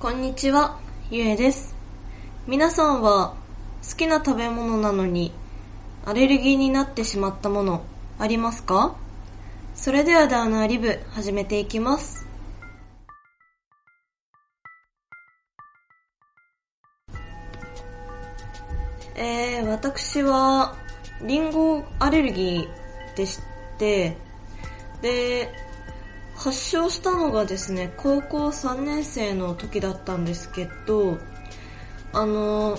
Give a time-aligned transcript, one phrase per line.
[0.00, 0.80] こんにちは、
[1.10, 1.76] ゆえです。
[2.46, 3.34] 皆さんは
[3.86, 5.30] 好きな食べ物なのに
[6.06, 7.82] アレルギーになってしまったもの
[8.18, 8.96] ありますか？
[9.74, 12.26] それではダウナーリブ始めていきます。
[19.16, 20.76] えー、私は
[21.26, 23.38] リンゴアレルギーでし
[23.78, 24.16] て、
[25.02, 25.52] で、
[26.40, 31.18] 発症したのがですね、高校3年生の時だったんですけど、
[32.14, 32.78] あの、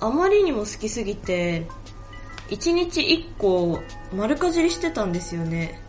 [0.00, 1.66] あまりにも好きすぎて、
[2.50, 3.80] 1日1個
[4.14, 5.80] 丸かじりしてたんですよね。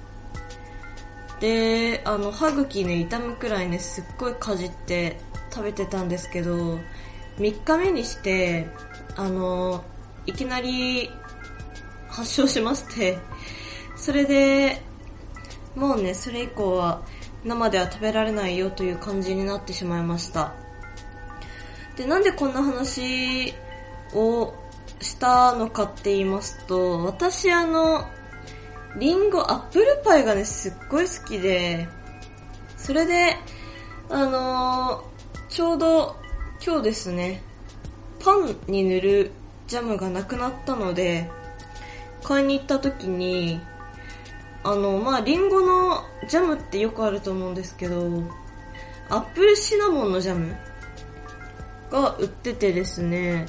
[1.42, 5.20] で、あの、歯茎ね、痛むくらいね、すっごいかじって
[5.54, 6.80] 食べてたんですけど、
[7.40, 8.70] 3日目にして、
[9.18, 9.84] あの、
[10.26, 11.10] いきなり
[12.08, 13.18] 発症しまして、
[13.98, 14.82] それで、
[15.76, 17.02] もうね、それ以降は
[17.44, 20.54] 生では食べられないよという感じになってしまいました。
[21.96, 23.54] で、なんでこんな話
[24.14, 24.54] を
[25.00, 28.06] したのかって言いますと、私あの、
[28.98, 31.88] リンゴ、アップルパイがね、すっごい好きで、
[32.78, 33.38] それで、
[34.10, 35.12] あのー
[35.52, 36.16] ちょうど
[36.66, 37.44] 今日ですね、
[38.24, 39.32] パンに塗る
[39.68, 41.30] ジャムがなくなったので、
[42.24, 43.60] 買いに行った時に、
[44.64, 48.24] あの、まあ、リンゴのジャムってよくあると思うんですけど、
[49.10, 50.56] アップルシナモンのジャム
[51.90, 53.48] が売っててですね、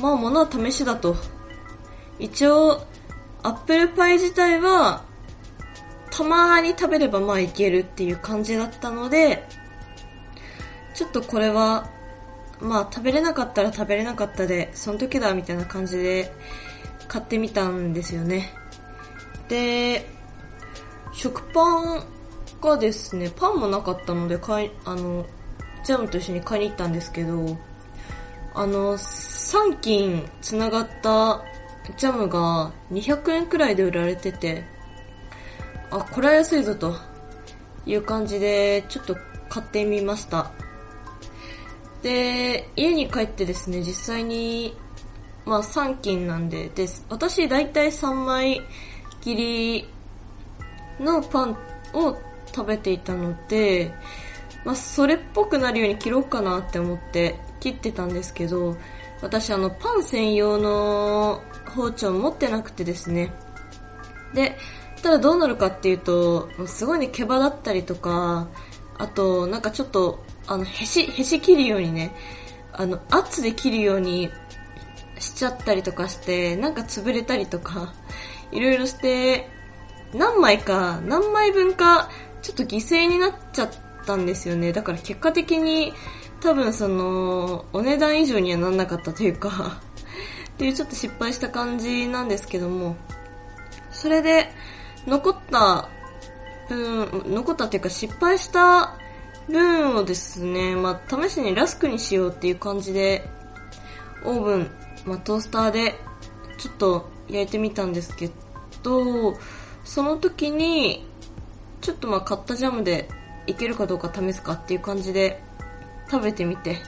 [0.00, 1.16] まあ、物は試しだと。
[2.18, 2.82] 一応、
[3.42, 5.04] アップルパイ自体は、
[6.10, 9.46] たまに食べればまあいけるっていう感じだったので、
[10.94, 11.90] ちょっとこれは、
[12.58, 16.32] まあ食べれなかったら食べれなかったで、その時だみたいな感じで
[17.06, 18.52] 買ってみたんですよね。
[19.48, 20.06] で、
[21.12, 22.04] 食パン
[22.60, 25.24] がですね、パンもなかったので、買い、あの、
[25.84, 27.56] ジャムと一緒に買いに行ったんですけど、
[28.54, 31.44] あの、3斤繋がった
[31.96, 34.64] ジャムが200円くらいで売られてて、
[35.90, 36.94] あ、これは安いぞと
[37.86, 39.16] いう感じで、ちょっと
[39.48, 40.50] 買ってみました。
[42.02, 44.76] で、家に帰ってですね、実際に、
[45.44, 48.60] まあ3斤なんで、で、私大体3枚
[49.26, 49.88] 切り
[51.00, 51.56] のパン
[51.94, 52.16] を
[52.54, 53.92] 食べていたので、
[54.64, 58.76] まあそれっぽくなるように切ろうかなって思って切ってたんですけど、
[59.20, 61.42] 私あのパン専用の
[61.74, 63.32] 包丁持ってなくてですね。
[64.32, 64.56] で、
[65.02, 68.46] ただどうなるかっていうと、すごいね、毛羽だったりとか、
[68.96, 72.14] あと、なんかちょっと、あの、へし、へし切るようにね、
[72.72, 74.30] あの、圧で切るように
[75.18, 77.92] しちゃったりとかして、なんか潰れたりとか、
[78.52, 79.48] いろいろして、
[80.14, 82.08] 何枚か、何枚分か、
[82.42, 83.70] ちょっと犠牲になっちゃっ
[84.06, 84.72] たんですよね。
[84.72, 85.92] だから結果的に、
[86.40, 89.80] 多分その、お値段以上にはなんなかったというか、
[90.50, 92.96] っていうちょっと失敗した感じなんですけども、
[93.90, 94.50] それで、
[95.06, 95.88] 残った
[96.68, 98.96] 分、残ったっていうか失敗した
[99.48, 103.28] 分をですね、まあ、試しにラスクにしようっていう感じで、
[104.24, 104.70] オーブン、
[105.04, 105.94] まあ、トースターで
[106.58, 108.30] ちょっと焼いてみたんですけ
[108.82, 109.36] ど、
[109.84, 111.06] その時に、
[111.80, 113.08] ちょっとまあ買ったジャムで
[113.46, 115.42] いけるかどうか試すかっていう感じで
[116.10, 116.78] 食べてみて、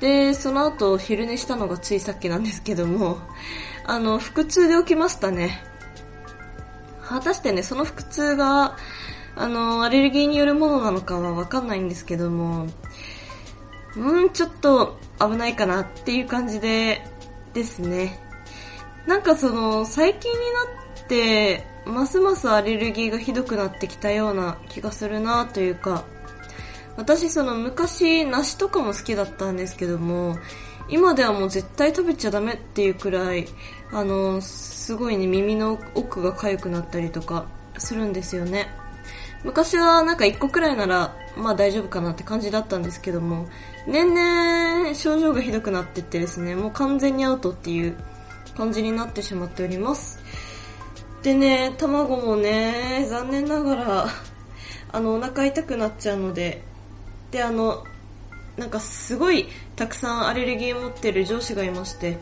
[0.00, 3.18] で、その後昼寝したのがついさっきなんですけども、
[3.84, 5.62] あの、腹痛で起きましたね。
[7.02, 8.76] 果たしてね、その腹痛が、
[9.36, 12.66] あの、アレルギーによるものなのかはわかんないんですけども、
[13.96, 17.02] うん、ちょっと危ないかなっていう感じで、
[17.52, 18.29] ですね。
[19.06, 26.04] なんかその、最近になって、ますますアレルギーがひどくなってきたような気がするなというか、
[26.96, 30.36] 私その昔梨とかも好きだったんですけども、
[30.88, 33.46] 今ではもう絶対食べちゃダメっていうくらい、
[33.92, 37.46] あの、すごいね、耳の奥が痒くなったりとか
[37.78, 38.68] するんですよね。
[39.42, 43.48] 昔はなんか一個くらいなら、まあ大丈夫かなって感じだったんですけども、
[43.86, 47.96] 年々症状がひどくなってってですね、もう完全にアウトっていう
[48.56, 50.18] 感じになってしまっております。
[51.22, 54.06] でね、卵もね、残念ながら、
[54.92, 56.62] あの、お腹痛くなっちゃうので、
[57.30, 57.84] で、あの、
[58.56, 62.18] なんかすごいたくさんアレルギー持ってる上司がいまして、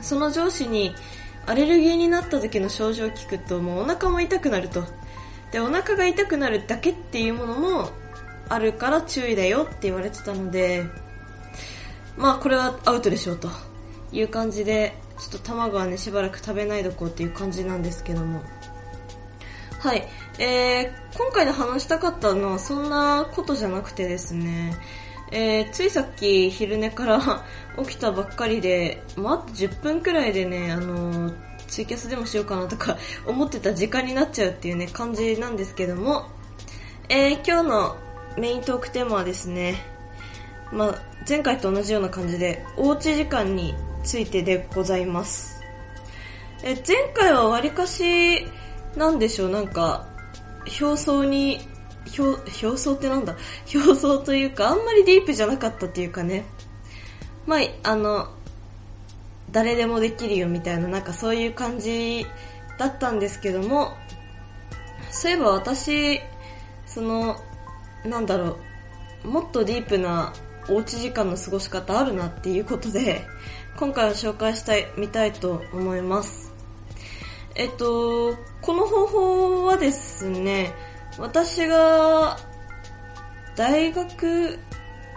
[0.00, 0.94] その上司に
[1.46, 4.84] アレルギーになった時の症状を聞くともうお腹も痛くなると。
[5.50, 7.90] で、お腹が痛くなるだけっていうものも
[8.48, 10.84] あるから注意だよって言われてたので、
[12.16, 13.48] まあこれはアウトでしょうと
[14.12, 18.42] いう感じで、ちょっと卵はねしばらく食べないどこうっていう感じなんですけども。
[19.78, 20.08] はい。
[20.40, 24.74] えー、今回で話したかったのはそんなことじゃなくてですね、
[25.30, 27.44] えー、ついさっき昼寝から
[27.78, 31.34] 起きたばっかりで、まあ、あと10分くらいでね、あのー、
[31.68, 36.26] ツイキャスでもしようかなとか 思ってた時間になっちゃうっていうね、感じなんですけども、
[37.08, 37.96] えー、今日の
[38.36, 39.76] メイントークテーマはですね、
[40.72, 45.60] まあ、前回と同じような感じで、おうち時間についてでございます。
[46.62, 48.44] え、前回はわりかし、
[48.96, 50.08] なんでしょう、なんか、
[50.80, 51.60] 表層に
[52.18, 53.36] 表、表層ってなんだ？
[53.74, 56.44] 表層というか、あんまりディープじゃなかったっていうかね。
[57.46, 57.60] まあ、
[57.90, 58.28] あの、
[59.50, 62.26] 誰でもできるよみたいな、なんかそういう感じ
[62.78, 63.92] だったんですけども、
[65.10, 66.20] そういえば私、
[66.86, 67.36] その、
[68.04, 68.58] なんだろ
[69.24, 70.32] う、もっとディープな
[70.68, 73.24] おうち時間の過ごし方あるなっていうことで、
[73.78, 76.52] 今回は紹介したい、見たいと思います。
[77.54, 80.74] えっと、この方法はですね、
[81.16, 82.36] 私が
[83.54, 84.58] 大学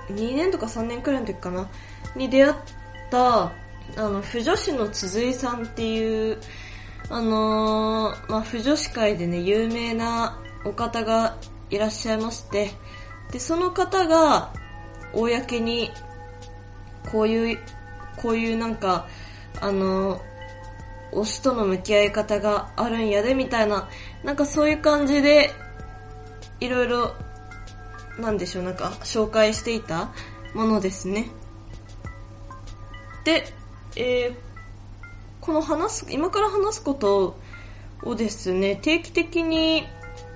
[0.09, 1.69] 2年とか3年くらいの時かな
[2.15, 2.53] に出会っ
[3.09, 3.51] たあ
[3.97, 6.37] の、不女子の鈴井さんっていう、
[7.09, 11.35] あのー、まあ、不女子界でね、有名なお方が
[11.71, 12.71] いらっしゃいまして、
[13.31, 14.53] で、その方が、
[15.13, 15.89] 公に、
[17.11, 17.59] こういう、
[18.17, 19.07] こういうなんか、
[19.59, 20.21] あの、
[21.11, 23.89] 推しとの向き合い方があるんやで、みたいな、
[24.23, 25.51] なんかそういう感じで
[26.59, 27.15] いろいろ、
[28.19, 30.11] なんでしょう、なんか、紹介していた
[30.53, 31.27] ものですね。
[33.23, 33.45] で、
[33.95, 34.35] えー、
[35.41, 37.35] この話す、今から話すこと
[38.03, 39.87] をですね、定期的に、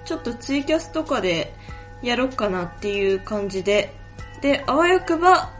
[0.06, 1.54] ちょっとツイキャスとかで
[2.01, 3.94] やろうかなっていう感じで、
[4.42, 5.51] で、あわよくば、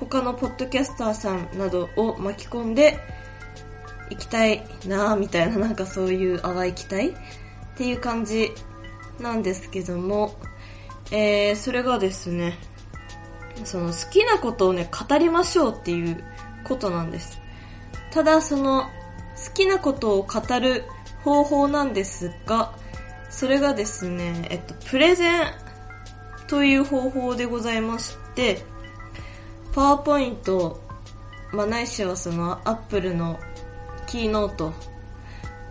[0.00, 2.98] 他のポッドキャスターさんなどを巻き込んで、
[4.10, 7.12] 行きたいなぁ、みたいな、なんかそういう淡い期待っ
[7.76, 8.50] ていう感じ
[9.20, 10.34] なんですけども、
[11.12, 12.58] えー、それがですね、
[13.64, 16.24] その好きなことをね、語りましょうっていう
[16.64, 17.40] ことなんです。
[18.10, 18.88] ただその好
[19.54, 20.84] きなことを語る
[21.22, 22.74] 方法なんですが、
[23.28, 25.42] それがですね、えっと、プレゼン
[26.48, 28.64] という方法でございまして、
[29.72, 30.80] パワーポイント、
[31.52, 33.38] まあ、ないしはそのアップルの
[34.06, 34.72] キーノート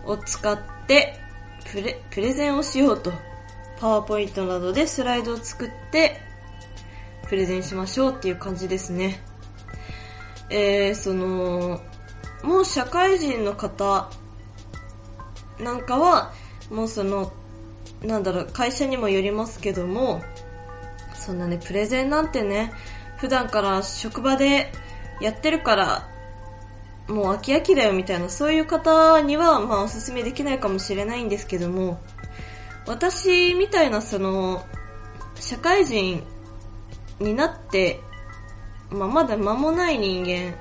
[0.04, 1.20] を使って
[1.70, 3.12] プレ、プレゼンをしようと
[3.78, 6.20] パワーポイントなどでスライドを作って
[7.28, 9.20] プレゼンしましょうっていう感じですね。
[10.50, 11.80] えー、その、
[12.42, 14.10] もう社会人の方
[15.60, 16.32] なんかは、
[16.70, 17.32] もうその、
[18.02, 20.22] なんだろう、会社にもよりますけども、
[21.14, 22.72] そんなね、プレゼンなんてね、
[23.20, 24.72] 普段から職場で
[25.20, 26.08] やってるから、
[27.06, 32.00] もう飽き飽きだよみたいな、そういう方には、まあおすすめできないかもしれないんですけども、
[32.86, 34.64] 私みたいなその、
[35.34, 36.22] 社会人
[37.18, 38.00] になって、
[38.90, 40.56] まあ、まだ間もない人間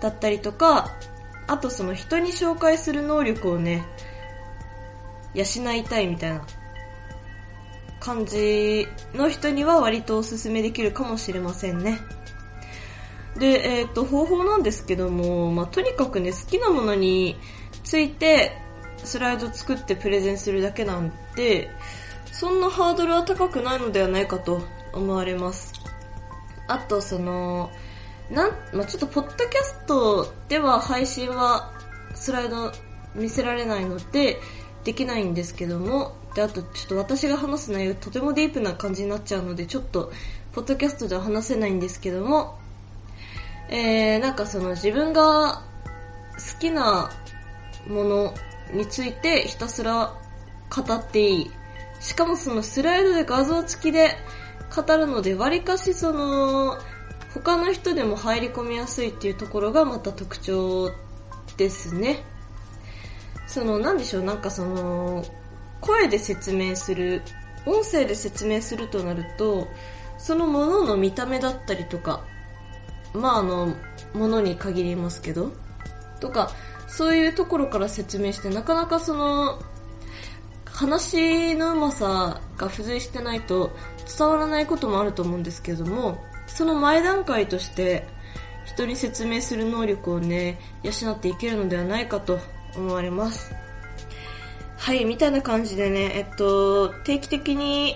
[0.00, 0.88] だったりとか、
[1.48, 3.84] あとその人に紹介する能力をね、
[5.34, 5.44] 養
[5.74, 6.46] いたいみたいな。
[8.02, 12.00] 感じの人には割とおすすめできるかもしれませんね。
[13.38, 17.36] で、えっ、ー、と、方法なんですけども、まあ、とにかくね、好きなものに
[17.84, 18.58] ついて
[19.04, 21.70] スライド作ってプレゼンするだけなんで、
[22.32, 24.62] そんなハードルは高くないのではないかと
[24.92, 25.72] 思われます。
[26.66, 27.70] あと、その、
[28.30, 31.72] なん、まあ、ちょっとポッドキャストでは配信は
[32.14, 32.72] スライド
[33.14, 34.40] 見せられないので、
[34.82, 40.12] できないんですけども、で、あとちょっと私が話す内容とてもディープな感じになっちゃうので、ちょっと、
[40.52, 42.58] ポッドキャストでは話せないんですけども、
[43.68, 45.62] えー、なんかその自分が
[46.34, 47.10] 好きな
[47.86, 48.34] もの
[48.72, 50.14] についてひたすら
[50.74, 51.50] 語っていい。
[52.00, 54.16] しかもそのスライドで画像付きで
[54.74, 56.76] 語るので、割かしその、
[57.34, 60.90] 他の人でも入り込みやすいっていうところがまた特徴
[61.56, 62.24] ですね。
[63.46, 65.24] その、なんでしょう、なんかその、
[65.82, 67.20] 声で説明する、
[67.66, 69.68] 音声で説明するとなると、
[70.16, 72.24] そのものの見た目だったりとか、
[73.12, 73.74] まああの、
[74.14, 75.52] ものに限りますけど、
[76.20, 76.50] とか、
[76.88, 79.60] そういうところから説明して、なかなかその、
[80.64, 83.70] 話のうまさが付随してないと
[84.18, 88.06] 伝わらないこともあると思うんですけども、その前段階として
[88.64, 92.38] 人に説明する能力をね、養っていけるのではないかと
[92.76, 93.54] 思われます。
[94.82, 97.94] はい、みたいな感じでね、えっと、定期的に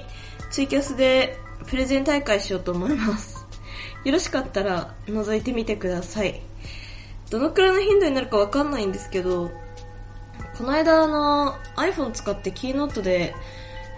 [0.53, 3.45] ツイキャスでプレゼン大会しようと思います。
[4.05, 6.41] よろしかったら覗いてみてください。
[7.29, 9.51] どのくらいの頻度になるかわかんないんですけど、
[10.57, 13.35] この間あの iPhone 使ってキーノートで、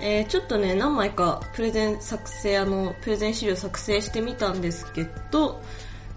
[0.00, 5.60] えー、ちょっとね、何枚かプレゼン作成、あの、プレゼン資料作成してみたんですけど、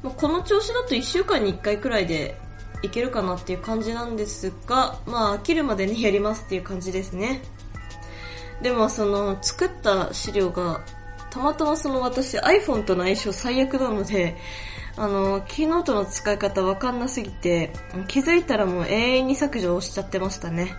[0.03, 2.39] まあ、この調子だと1週間に1回くらいで
[2.83, 7.41] いけるかなっていう感じなんですが、まあ、飽きるまでにやりますっていう感じですね。
[8.61, 10.81] でも、その、作った資料が、
[11.29, 14.35] たまたまその私 iPhone との相性最悪なので、
[14.97, 17.71] あの、キーノートの使い方わかんなすぎて、
[18.07, 20.75] 気づいたらもう永遠に削除をしちゃってましたね。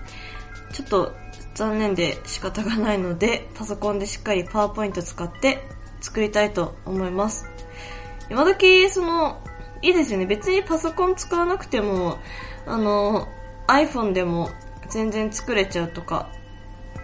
[0.73, 1.15] ちょっと
[1.55, 5.67] 残念で仕方がないので、パソコンでしっかりパワーポイント使って
[6.01, 7.47] 作りたいと思います。
[8.31, 9.43] 今時、その、
[9.83, 10.27] いいですよね。
[10.27, 12.19] 別にパソコン使わなくても、
[12.67, 13.29] あの、
[13.67, 14.51] iPhone でも
[14.89, 16.31] 全然作れちゃうとか、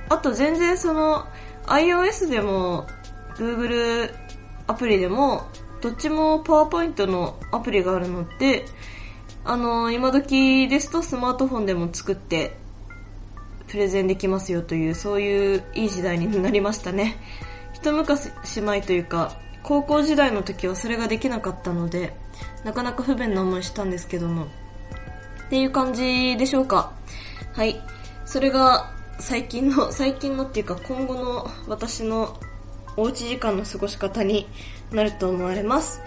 [0.09, 1.27] あと全然その、
[1.67, 2.87] iOS でも、
[3.37, 4.13] Google
[4.67, 5.49] アプリでも、
[5.81, 8.65] どっちもパワーポイントのアプリがあるので、
[9.45, 12.57] あの、今時ですとスマートフォンでも作って
[13.69, 17.17] プレゼンできますよという、そういういい時代になりましたね。
[17.73, 18.31] 一昔
[18.61, 22.15] 前というか、高校時代の時はそれができなかったので、
[22.65, 24.45] なかなか不便な思いしたんですけども。
[24.45, 26.93] っていう感じでしょうか。
[27.55, 27.81] はい。
[28.25, 32.39] それが最近の、最近のっていうか今後の私の
[32.97, 34.47] おうち時間の過ごし方に
[34.93, 36.03] なると思われます。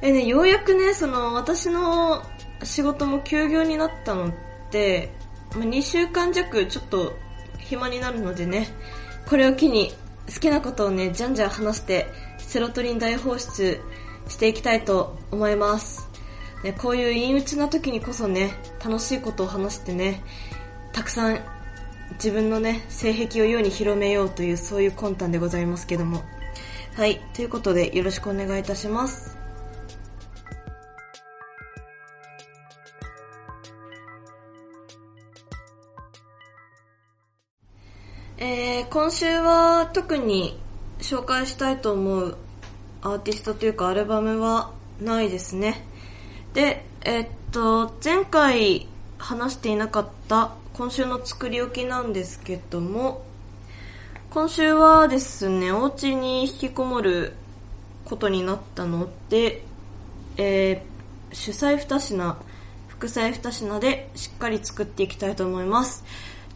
[0.00, 2.22] えね、ようやくね、その私の
[2.62, 4.32] 仕事も休業になったのっ
[4.70, 5.10] て、
[5.54, 7.14] ま2週間弱ちょっと
[7.58, 8.68] 暇になるのでね、
[9.28, 9.92] これを機に
[10.32, 12.06] 好きなことをね、じゃんじゃん話して、
[12.38, 13.80] セロトニン大放出
[14.28, 16.08] していきたいと思います。
[16.62, 18.52] ね、こういう陰鬱な時にこそね、
[18.84, 20.22] 楽しいことを話してね、
[20.92, 21.40] たくさん
[22.14, 26.22] 自分のね、性癖を世に広めようというそういう魂胆でございますけども。
[26.96, 27.20] はい。
[27.34, 29.36] ということで、よろしくお願いいたします。
[38.38, 40.60] えー、今週は特に
[40.98, 42.38] 紹介したいと思う
[43.02, 45.84] アーティストというかアルバムはないですね。
[46.54, 48.88] で、え、っと、前回
[49.18, 53.24] 話していなかった今週の作り置きなんですけども、
[54.30, 57.34] 今週はですね、お家に引きこもる
[58.04, 59.62] ことになったので、
[60.36, 62.36] えー、主菜2品、
[62.88, 66.04] 副菜2品でしっかり作っていきたいと思います。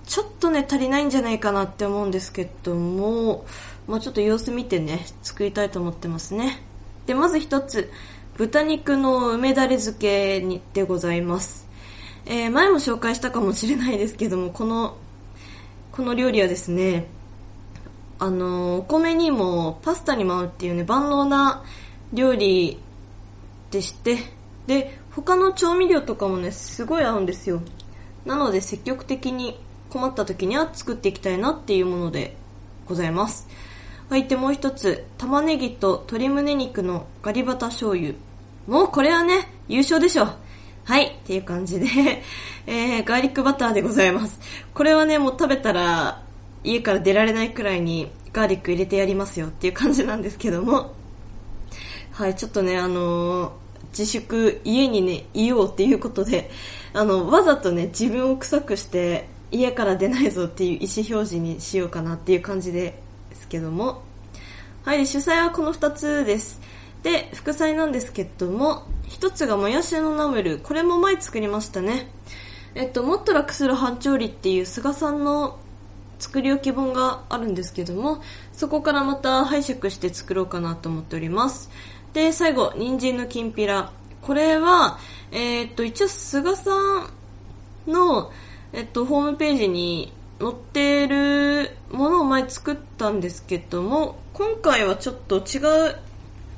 [0.06, 3.46] ちょっとね、足りないんじゃないかなって思うんですけども、
[3.86, 6.62] まあちょっと様子見てね、作りたいと思ってますね。
[7.06, 7.90] で、まず一つ、
[8.36, 11.68] 豚肉の梅だれ漬けにでございます。
[12.24, 14.96] えー、前も紹介したかもしれないですけども、この、
[15.90, 17.06] この料理はですね、
[18.18, 21.64] あの、お米にもパスタにも合うっていうね、万能な
[22.12, 22.78] 料理
[23.70, 24.18] でして、
[24.66, 27.60] で、他の調味料とかもね、すごい合うんですよ。
[28.24, 29.58] なので積極的に
[29.90, 32.36] 困った時には作っていきたいなっていうもので
[32.86, 33.48] ございます。
[34.08, 38.14] はい、でもう一つ、玉ねぎと鶏胸肉のガリバタ醤油。
[38.66, 40.28] もうこれはね、優勝でしょ。
[40.84, 41.86] はい、っていう感じで
[42.66, 44.40] えー、ガーリックバターでございます。
[44.74, 46.22] これはね、もう食べたら
[46.64, 50.92] 家から出られないくらいにガーリック入れてやりますよっていう感じなんですけども。
[52.12, 53.50] はい、ちょっとね、あのー、
[53.90, 56.50] 自粛、家にね、いようっていうことで、
[56.92, 63.00] あの、わざとね、自分を臭くして、家から出ないぞっていう意思表示にしようかなっていう感じで
[63.32, 64.02] ですけども。
[64.84, 66.60] はい、主菜はこの2つです。
[67.02, 70.58] で、副菜なんですけども、一つがもやしのナムル。
[70.58, 72.10] これも前作りましたね。
[72.74, 75.58] えっと、もっと楽する半調理っていう菅さんの
[76.18, 78.20] 作り置き本があるんですけども、
[78.52, 81.70] そこからまた拝借して作ろうかなと思っております。
[82.12, 83.92] で、最後、人参のきんぴら。
[84.20, 84.98] これは、
[85.30, 86.70] えー、っと、一応菅さ
[87.86, 88.30] んの、
[88.74, 90.12] えっと、ホームページに
[90.42, 95.58] 載ってるものを前作ったんですけども、今回はちょっと違
[95.90, 95.96] う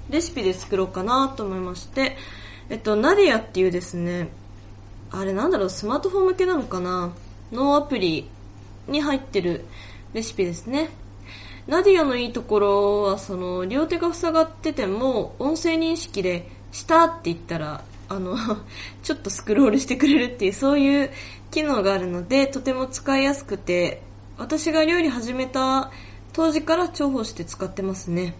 [0.08, 2.16] レシピで作ろうかなと思いまして、
[2.70, 4.30] えっと、ナディアっていうですね、
[5.10, 7.12] あれなんだろう、スマートフォン向けなのかな
[7.52, 8.30] のアプリ
[8.88, 9.66] に入ってる
[10.14, 10.88] レシピですね。
[11.66, 18.36] ナディアのいいところは、その、両手が塞がってても、音声認識で、したって言ったら、あの、
[19.02, 21.10] ちょっとスクロールしてくれるっていう、そういう
[21.50, 24.02] 機能があるので、とても使いやすくて、
[24.38, 25.90] 私が料理始めた
[26.32, 28.34] 当時から重宝して使ってますね。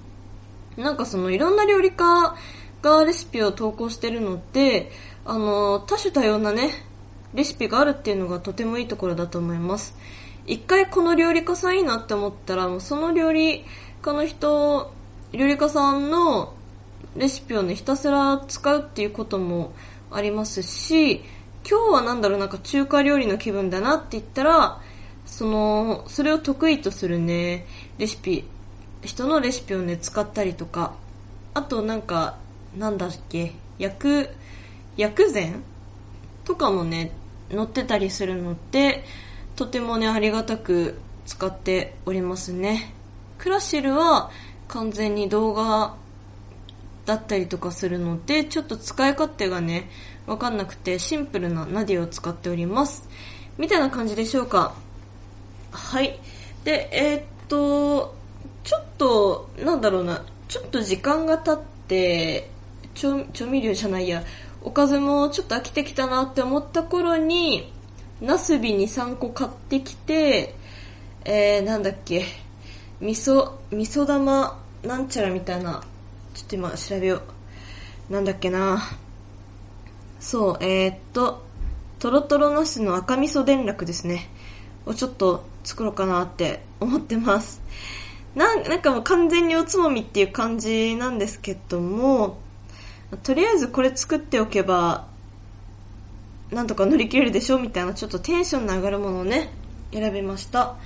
[0.76, 2.34] なんかその、いろんな料理家
[2.82, 4.90] がレシピを投稿してるので、
[5.24, 6.70] あの、多種多様なね、
[7.34, 9.96] レシピがあるっていうのがとてもいいところだと思います。
[10.46, 13.64] 一回この料理家さんいいなって思ったら、もうその料理
[14.02, 14.92] 家の人、
[15.32, 16.54] 料理家さんの
[17.16, 19.73] レシピをね、ひたすら使うっていうことも
[20.11, 21.23] ありますし、
[21.68, 24.80] 今日はなんだろう、なんか中華料理の気分だなって言ったら、
[25.25, 27.66] その、それを得意とするね、
[27.99, 28.44] レシピ、
[29.02, 30.94] 人のレシピをね、使ったりとか、
[31.54, 32.37] あとなんか、
[32.76, 34.28] なんだっけ、薬、
[34.97, 35.62] 薬膳
[36.44, 37.12] とかもね、
[37.50, 39.04] 載ってたりするので、
[39.56, 42.92] とてもね、ありがたく使っておりますね。
[43.38, 44.30] クラシルは
[44.68, 45.94] 完全に動画
[47.06, 49.90] だったりとかするので、ちょっと使い勝手がね、
[50.26, 53.08] わかんなくてシンプルなナディを使っております。
[53.58, 54.75] みたいな感じでしょうか。
[55.70, 56.18] はい。
[56.64, 58.14] で、えー、っと、
[58.62, 62.50] ちょっと、なんだろうな、ちょっと時間が経って、
[62.94, 64.23] 調味料じゃないや、
[64.62, 67.73] おかずもちょっと飽きてきたなって思った頃に、
[68.20, 70.54] ナスビ2、3個買ってきて、
[71.25, 72.25] えー、なんだっけ、
[73.00, 75.82] 味噌、味噌玉なんちゃらみたいな、
[76.34, 77.22] ちょっと今調べよ
[78.10, 78.12] う。
[78.12, 78.82] なんだっけな。
[80.20, 81.42] そう、えー、っと、
[81.98, 84.28] とろとろナスの赤味噌田楽ですね。
[84.84, 87.62] をちょっと作ろうかなって思ってます。
[88.34, 92.38] ななんかもう完全におつまみっていう感じなんですけども、
[93.22, 95.06] とりあえずこれ作っておけば、
[96.50, 99.50] なんとか乗り切れるでしょみたいなちょっとテンションの上がるものをね、
[99.92, 100.76] 選びました。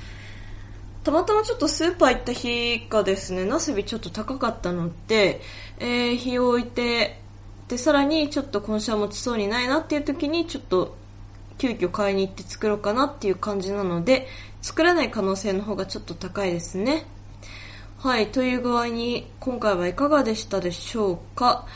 [1.05, 5.41] たまたまちょっとスーパー行った日がですね、ナスビちょっと高かったので、
[5.79, 7.21] えー、日を置いて、
[7.69, 10.97] で、さらにちょっと今週は持ちそうにないなっていう時に、ちょっと
[11.59, 14.27] 急遽買いに行って作ろうかなっていう感じなので、
[14.63, 17.05] 作らない可能性の方がちょっと高いですね。
[17.99, 21.67] はい、という具合に今回はいかがでしたでしょうか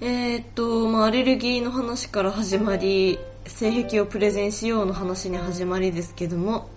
[0.00, 6.68] えー、っと、まあ、アレルギーの話から始まり、性癖をプレゼンしようの話に始まりですけども、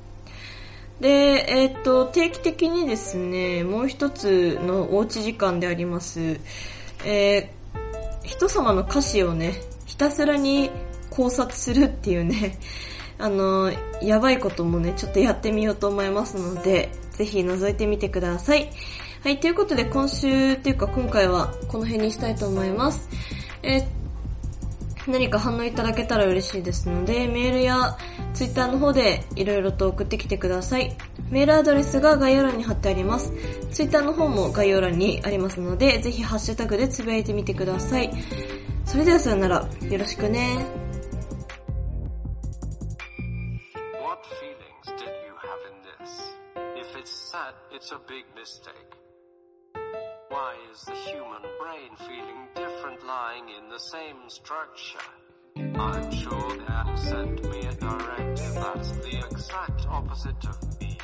[0.99, 6.39] で、えー、っと、定期的にですね、もう一つのおうち時間であります、
[7.05, 10.71] えー、人様の歌詞をね、ひたすらに
[11.09, 12.57] 考察するっていうね、
[13.19, 13.71] あの、
[14.01, 18.69] やばいこともね、ちょっとやってみようと思いますので、ぜひ覗いてみてください。
[19.23, 23.09] はい、ということで今週っていうか今回はこの辺にしたいと思います。
[23.63, 23.85] えー、
[25.07, 27.97] 何か反応いただけたら嬉しいですので、メールや
[28.33, 30.95] ツイッターの方でいろいろと送ってきてください。
[31.29, 33.31] メールアドレスが概要欄に貼ってあります。
[33.71, 38.11] ツイッターの方も概要欄にありますので、ぜひハッシュタグでつぶやいてみてください。
[38.85, 39.67] それではさよなら。
[39.89, 40.85] よろしくね。
[47.75, 49.04] it's a big mistake.
[50.35, 54.99] Why is the human brain feeling different lying in the same structure?
[55.55, 60.94] I'm sure they'll send me a directive that's the exact opposite of me.